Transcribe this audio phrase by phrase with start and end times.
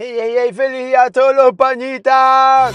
[0.00, 0.52] ¡Hey, hey, hey!
[0.52, 2.72] ¡Feliz día a todos los pañitas!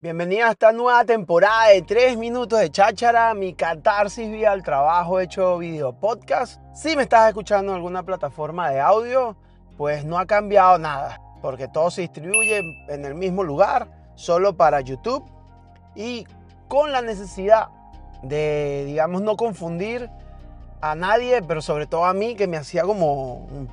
[0.00, 5.20] Bienvenida a esta nueva temporada de 3 minutos de cháchara, mi catarsis vía el trabajo
[5.20, 6.62] hecho video podcast.
[6.74, 9.36] Si me estás escuchando en alguna plataforma de audio,
[9.76, 14.80] pues no ha cambiado nada, porque todo se distribuye en el mismo lugar, solo para
[14.80, 15.24] YouTube
[15.94, 16.26] y
[16.68, 17.68] con la necesidad
[18.22, 20.10] de, digamos, no confundir
[20.80, 23.68] a nadie, pero sobre todo a mí, que me hacía como un,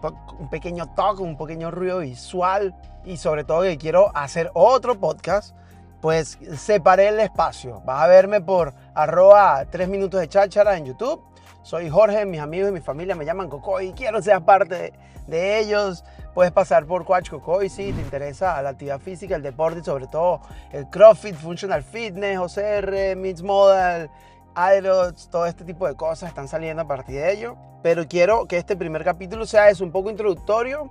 [0.51, 5.55] pequeño toque, un pequeño ruido visual y sobre todo que quiero hacer otro podcast
[6.03, 7.81] pues separé el espacio.
[7.85, 11.23] Vas a verme por arroba 3 minutos de cháchara en YouTube.
[11.61, 13.93] Soy Jorge, mis amigos y mi familia me llaman Cocoy.
[13.93, 14.91] Quiero ser parte
[15.27, 16.03] de, ellos.
[16.33, 20.07] Puedes pasar por Coach Cocoy si te interesa la actividad física, el deporte y sobre
[20.07, 24.09] todo el CrossFit, Functional Fitness, OCR, Mixed Model,
[24.55, 27.55] Aerots, todo este tipo de cosas están saliendo a partir de ello.
[27.83, 30.89] Pero quiero que este primer capítulo sea es un poco introductorio.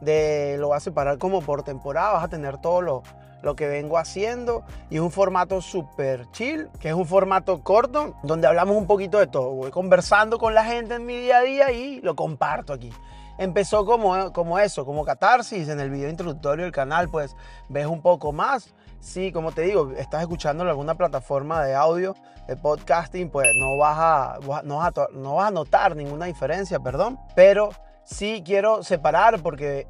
[0.00, 2.14] De, lo voy a separar como por temporada.
[2.14, 3.02] Vas a tener todo lo,
[3.42, 8.16] lo que vengo haciendo y es un formato súper chill, que es un formato corto
[8.24, 9.50] donde hablamos un poquito de todo.
[9.50, 12.92] Voy conversando con la gente en mi día a día y lo comparto aquí.
[13.40, 15.70] Empezó como, como eso, como catarsis.
[15.70, 17.34] En el video introductorio del canal, pues
[17.70, 18.74] ves un poco más.
[19.00, 22.14] Sí, como te digo, estás escuchando alguna plataforma de audio,
[22.46, 26.80] de podcasting, pues no vas a, no vas a, no vas a notar ninguna diferencia,
[26.80, 27.18] perdón.
[27.34, 27.70] Pero
[28.04, 29.86] sí quiero separar porque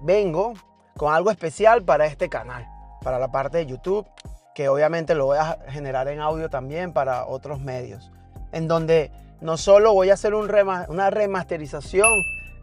[0.00, 0.54] vengo
[0.96, 2.66] con algo especial para este canal
[3.02, 4.08] para la parte de YouTube,
[4.54, 8.10] que obviamente lo voy a generar en audio también para otros medios,
[8.52, 10.50] en donde no solo voy a hacer un
[10.88, 12.08] una remasterización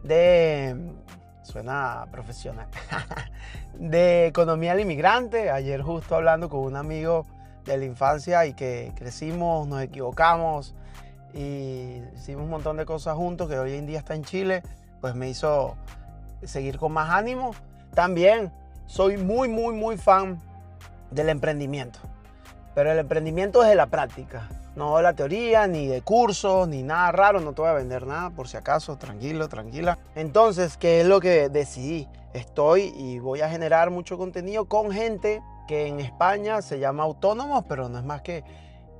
[0.04, 0.76] de,
[1.42, 2.68] suena profesional,
[3.74, 5.50] de economía del inmigrante.
[5.50, 7.26] Ayer justo hablando con un amigo
[7.64, 10.74] de la infancia y que crecimos, nos equivocamos
[11.32, 14.62] y hicimos un montón de cosas juntos que hoy en día está en Chile,
[15.00, 15.74] pues me hizo
[16.44, 17.52] seguir con más ánimo.
[17.94, 18.52] También
[18.86, 20.38] soy muy, muy, muy fan
[21.10, 21.98] del emprendimiento.
[22.74, 27.12] Pero el emprendimiento es de la práctica, no la teoría, ni de cursos, ni nada
[27.12, 27.40] raro.
[27.40, 29.98] No te voy a vender nada, por si acaso, tranquilo, tranquila.
[30.14, 32.08] Entonces, ¿qué es lo que decidí?
[32.32, 37.64] Estoy y voy a generar mucho contenido con gente que en España se llama autónomos,
[37.68, 38.42] pero no es más que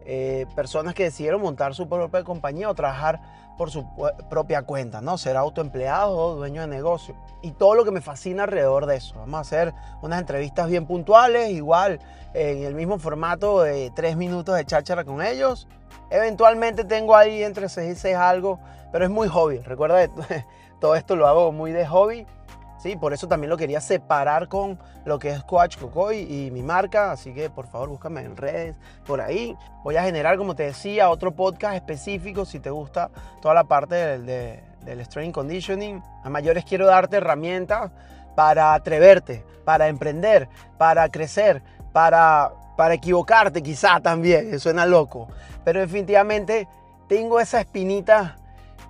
[0.06, 3.20] eh, personas que decidieron montar su propia compañía o trabajar
[3.56, 3.86] por su
[4.28, 5.16] propia cuenta, ¿no?
[5.16, 7.14] Ser autoempleado o dueño de negocio.
[7.42, 9.14] Y todo lo que me fascina alrededor de eso.
[9.16, 12.00] Vamos a hacer unas entrevistas bien puntuales, igual
[12.34, 15.66] en el mismo formato de tres minutos de cháchara con ellos.
[16.10, 18.60] Eventualmente tengo ahí entre seis y seis algo,
[18.92, 19.58] pero es muy hobby.
[19.60, 20.08] Recuerda,
[20.80, 22.26] todo esto lo hago muy de hobby
[22.84, 26.62] Sí, por eso también lo quería separar con lo que es Coach Cocoy y mi
[26.62, 29.56] marca, así que por favor búscame en redes, por ahí.
[29.82, 33.94] Voy a generar, como te decía, otro podcast específico si te gusta toda la parte
[33.94, 34.26] del,
[34.84, 36.02] del strength conditioning.
[36.24, 37.90] A mayores quiero darte herramientas
[38.36, 41.62] para atreverte, para emprender, para crecer,
[41.94, 45.28] para, para equivocarte quizá también, suena loco.
[45.65, 46.66] Pero definitivamente
[47.06, 48.37] tengo esa espinita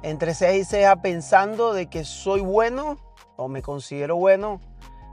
[0.02, 2.96] entre ceja y ceja pensando de que soy bueno
[3.36, 4.58] o me considero bueno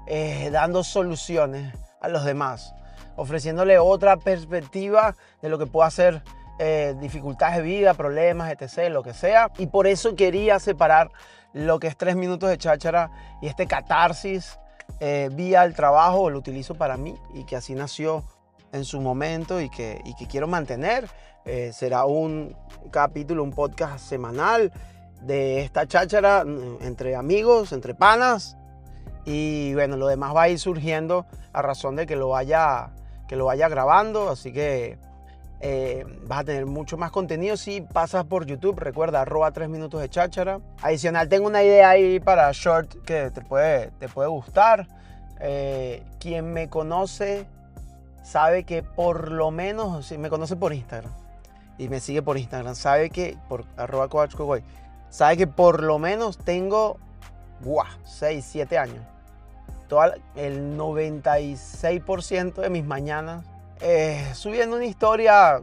[0.07, 2.74] eh, dando soluciones a los demás,
[3.18, 6.23] ofreciéndole otra perspectiva de lo que puede hacer
[6.59, 9.52] eh, dificultades de vida, problemas, etc., lo que sea.
[9.58, 11.12] Y por eso quería separar
[11.52, 14.60] lo que es tres minutos de cháchara y este catarsis
[15.00, 18.24] eh, vía el trabajo, lo utilizo para mí y que así nació
[18.72, 21.09] en su momento y que, y que quiero mantener.
[21.72, 22.56] será un
[22.91, 24.72] capítulo, un podcast semanal
[25.22, 28.57] de esta cháchara mm, entre amigos, entre panas.
[29.25, 32.91] Y bueno, lo demás va a ir surgiendo a razón de que lo vaya,
[33.28, 34.29] que lo vaya grabando.
[34.29, 34.97] Así que
[35.63, 38.79] eh, vas a tener mucho más contenido si pasas por YouTube.
[38.79, 40.59] Recuerda, arroba 3 minutos de cháchara.
[40.81, 44.88] Adicional, tengo una idea ahí para short que te puede, te puede gustar.
[45.39, 47.45] Eh, quien me conoce
[48.23, 51.11] sabe que por lo menos, si me conoce por Instagram
[51.78, 54.34] y me sigue por Instagram, sabe que por arroba coach
[55.09, 56.97] sabe que por lo menos tengo,
[57.61, 59.05] guau, 6, 7 años.
[59.87, 63.43] Todo el 96% de mis mañanas
[63.81, 65.61] eh, subiendo una historia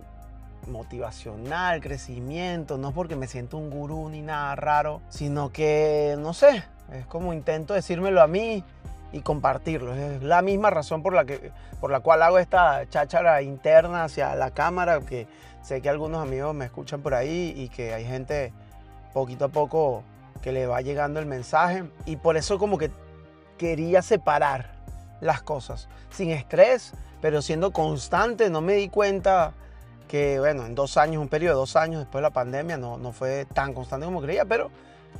[0.66, 6.64] motivacional, crecimiento, no porque me siento un gurú ni nada raro, sino que, no sé,
[6.92, 8.64] es como intento decírmelo a mí
[9.12, 9.94] y compartirlo.
[9.94, 14.34] Es la misma razón por la, que, por la cual hago esta cháchara interna hacia
[14.34, 15.26] la cámara, que
[15.62, 18.52] sé que algunos amigos me escuchan por ahí y que hay gente
[19.12, 20.02] poquito a poco
[20.42, 22.90] que le va llegando el mensaje y por eso como que
[23.56, 24.77] quería separar
[25.20, 25.88] las cosas.
[26.10, 28.50] Sin estrés, pero siendo constante.
[28.50, 29.52] No me di cuenta
[30.08, 32.98] que, bueno, en dos años, un periodo de dos años después de la pandemia, no,
[32.98, 34.70] no fue tan constante como creía, pero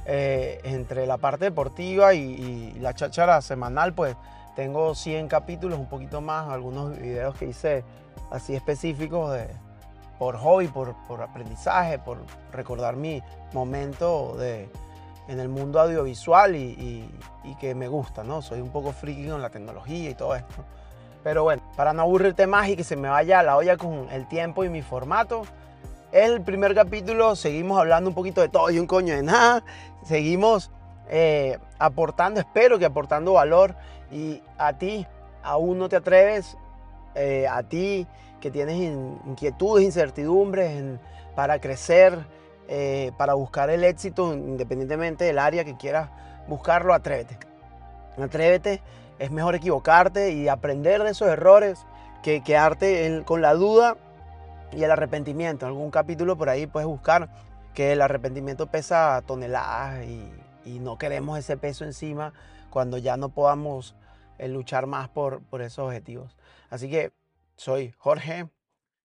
[0.06, 4.16] eh, entre la parte deportiva y, la cháchara semanal, pues
[4.56, 7.84] tengo 100 capítulos, un poquito más, algunos videos que hice
[8.30, 9.48] así específicos de,
[10.18, 12.18] por hobby, por, por aprendizaje, por
[12.52, 13.22] recordar mi
[13.52, 14.68] momento de,
[15.28, 17.08] en el mundo audiovisual y,
[17.44, 18.42] y, que me gusta, ¿no?
[18.42, 20.64] Soy un poco friki con la tecnología y todo esto.
[21.22, 24.26] Pero bueno, para no aburrirte más y que se me vaya la olla con el
[24.28, 25.42] tiempo y mi formato,
[26.12, 29.62] el primer capítulo seguimos hablando un poquito de todo y un coño de nada.
[30.04, 30.70] Seguimos
[31.10, 33.74] eh, aportando, espero que aportando valor.
[34.10, 35.06] Y a ti,
[35.42, 36.56] aún no te atreves,
[37.14, 38.06] eh, a ti
[38.40, 38.76] que tienes
[39.26, 40.98] inquietudes, incertidumbres
[41.34, 42.18] para crecer,
[42.68, 46.10] eh, para buscar el éxito, independientemente del área que quieras
[46.46, 47.38] buscarlo, atrévete.
[48.18, 48.82] Atrévete,
[49.18, 51.86] es mejor equivocarte y aprender de esos errores
[52.22, 53.96] que quedarte con la duda
[54.72, 55.66] y el arrepentimiento.
[55.66, 57.30] En algún capítulo por ahí puedes buscar
[57.74, 60.30] que el arrepentimiento pesa toneladas y,
[60.80, 62.34] no queremos ese peso encima
[62.68, 63.96] cuando ya no podamos
[64.36, 66.36] eh, luchar más por, por esos objetivos.
[66.68, 67.14] Así que
[67.56, 68.50] soy Jorge.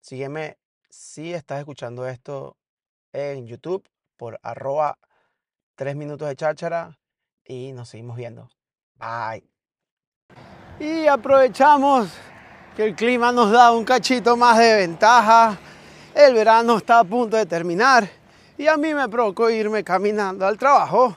[0.01, 0.57] Sígueme
[0.89, 2.57] si estás escuchando esto
[3.13, 3.87] en YouTube
[4.17, 4.97] por arroba
[5.75, 6.99] 3 minutos de cháchara
[7.45, 8.49] y nos seguimos viendo.
[8.95, 9.47] Bye.
[10.79, 12.09] Y aprovechamos
[12.75, 15.57] que el clima nos da un cachito más de ventaja.
[16.13, 18.09] El verano está a punto de terminar
[18.57, 21.15] y a mí me provocó irme caminando al trabajo.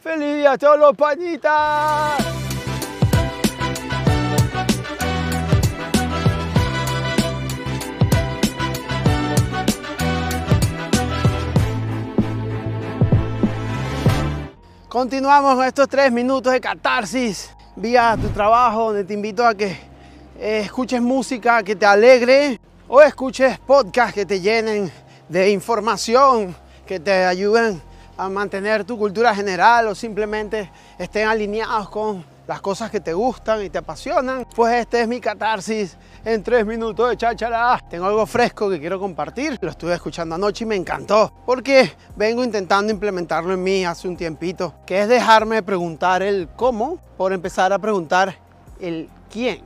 [0.00, 2.39] ¡Feliz día a todos los pañitas!
[14.90, 19.78] Continuamos estos tres minutos de catarsis vía tu trabajo, donde te invito a que
[20.36, 22.58] eh, escuches música que te alegre
[22.88, 24.90] o escuches podcasts que te llenen
[25.28, 27.80] de información, que te ayuden
[28.18, 33.62] a mantener tu cultura general o simplemente estén alineados con las cosas que te gustan
[33.62, 34.44] y te apasionan.
[34.56, 37.78] Pues este es mi catarsis en tres minutos de cháchara.
[37.88, 39.56] Tengo algo fresco que quiero compartir.
[39.60, 44.16] Lo estuve escuchando anoche y me encantó porque vengo intentando implementarlo en mí hace un
[44.16, 48.36] tiempito, que es dejarme preguntar el cómo por empezar a preguntar
[48.80, 49.62] el quién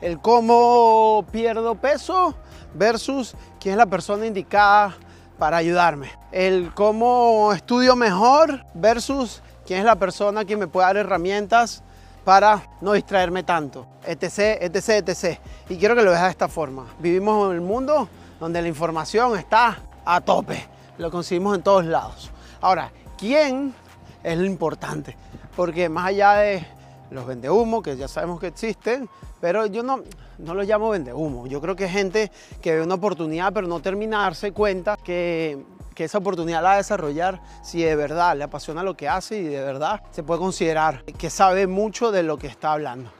[0.00, 2.34] el cómo pierdo peso
[2.74, 4.96] versus quién es la persona indicada
[5.36, 6.12] para ayudarme.
[6.30, 11.82] El cómo estudio mejor versus quién es la persona que me puede dar herramientas
[12.24, 15.38] para no distraerme tanto, etc, etc, etc.
[15.68, 16.86] Y quiero que lo veas de esta forma.
[16.98, 20.66] Vivimos en un mundo donde la información está a tope,
[20.98, 22.30] lo conseguimos en todos lados.
[22.60, 23.74] Ahora, ¿quién
[24.22, 25.16] es lo importante?
[25.56, 26.66] Porque más allá de
[27.10, 29.08] los vendehumos, que ya sabemos que existen,
[29.40, 30.02] pero yo no,
[30.38, 31.46] no los llamo vendehumo.
[31.46, 32.30] Yo creo que es gente
[32.60, 35.64] que ve una oportunidad, pero no termina de darse cuenta que,
[35.94, 39.38] que esa oportunidad la va a desarrollar si de verdad le apasiona lo que hace
[39.38, 43.10] y de verdad se puede considerar que sabe mucho de lo que está hablando.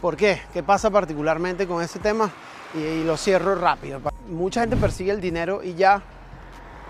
[0.00, 0.40] ¿Por qué?
[0.52, 2.30] ¿Qué pasa particularmente con ese tema?
[2.74, 4.00] Y, y lo cierro rápido.
[4.28, 6.02] Mucha gente persigue el dinero y ya,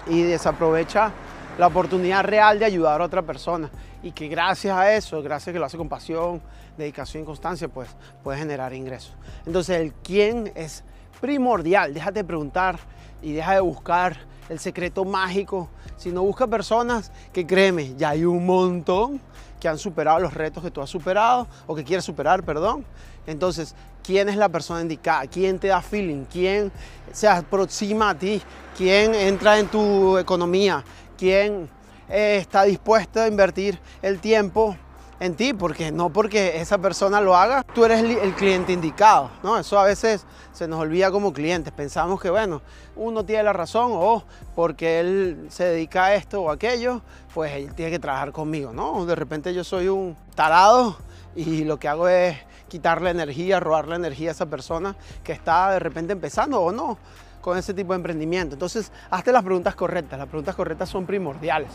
[0.07, 1.13] y desaprovecha
[1.59, 3.71] la oportunidad real de ayudar a otra persona
[4.03, 6.43] y que gracias a eso, gracias a que lo hace con pasión,
[6.77, 7.89] dedicación y constancia, pues
[8.23, 9.15] puede generar ingresos.
[9.47, 10.85] Entonces el quién es
[11.21, 12.79] primordial, déjate preguntar
[13.27, 14.17] y deja de buscar
[14.49, 19.21] el secreto mágico, sino busca personas que créeme, ya hay un montón
[19.59, 22.85] que han superado los retos que tú has superado o que quieres superar, perdón.
[23.27, 25.27] Entonces, ¿quién es la persona indicada?
[25.27, 26.25] ¿Quién te da feeling?
[26.27, 26.71] ¿Quién
[27.13, 28.41] se aproxima a ti?
[28.77, 30.85] ¿Quién entra en tu economía?
[31.19, 31.69] ¿Quién
[32.09, 34.77] eh, está dispuesto a invertir el tiempo
[35.21, 39.59] en ti, porque no porque esa persona lo haga, tú eres el, cliente indicado, ¿no?
[39.59, 42.63] Eso a veces se nos olvida como clientes, pensamos que, bueno,
[42.97, 47.03] uno tiene la razón o porque él se dedica a esto o aquello,
[47.35, 49.07] pues él tiene que trabajar conmigo, ¿no?
[49.07, 50.97] De repente yo soy un tarado
[51.35, 52.37] y lo que hago es
[52.69, 56.99] quitarle energía, robarle energía a esa persona que está de repente empezando o no
[57.47, 58.57] con ese tipo de emprendimiento.
[58.57, 60.19] Entonces, hazte las preguntas correctas.
[60.19, 61.71] Las preguntas correctas son primordiales.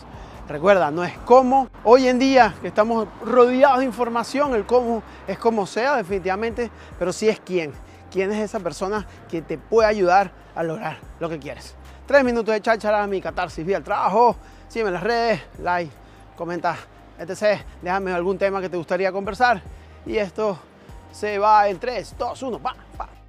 [0.49, 1.69] Recuerda, no es cómo.
[1.85, 7.13] Hoy en día que estamos rodeados de información, el cómo es como sea definitivamente, pero
[7.13, 7.71] sí es quién.
[8.11, 11.73] ¿Quién es esa persona que te puede ayudar a lograr lo que quieres?
[12.05, 14.35] Tres minutos de cháchara, mi catarsis vía el trabajo.
[14.67, 15.89] Sígueme las redes, like,
[16.35, 16.75] comenta,
[17.17, 17.61] etc.
[17.81, 19.61] Déjame algún tema que te gustaría conversar.
[20.05, 20.59] Y esto
[21.13, 23.20] se va en 3, 2, 1, pa, pa.